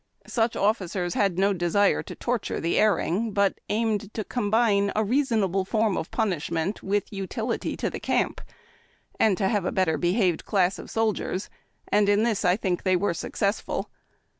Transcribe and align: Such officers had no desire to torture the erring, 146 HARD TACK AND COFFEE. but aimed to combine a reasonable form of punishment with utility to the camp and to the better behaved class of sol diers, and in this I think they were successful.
Such 0.25 0.55
officers 0.55 1.13
had 1.13 1.37
no 1.37 1.53
desire 1.53 2.01
to 2.01 2.15
torture 2.15 2.59
the 2.59 2.79
erring, 2.79 3.35
146 3.35 3.35
HARD 3.35 3.53
TACK 3.53 3.61
AND 3.61 3.63
COFFEE. 3.69 3.69
but 3.69 3.75
aimed 3.77 4.13
to 4.15 4.23
combine 4.23 4.91
a 4.95 5.07
reasonable 5.07 5.63
form 5.63 5.95
of 5.95 6.09
punishment 6.09 6.81
with 6.81 7.13
utility 7.13 7.77
to 7.77 7.87
the 7.87 7.99
camp 7.99 8.41
and 9.19 9.37
to 9.37 9.47
the 9.61 9.71
better 9.71 9.99
behaved 9.99 10.43
class 10.43 10.79
of 10.79 10.89
sol 10.89 11.13
diers, 11.13 11.49
and 11.89 12.09
in 12.09 12.23
this 12.23 12.43
I 12.43 12.57
think 12.57 12.81
they 12.81 12.95
were 12.95 13.13
successful. 13.13 13.91